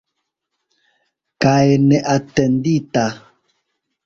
[1.45, 3.05] Kaj neatendita.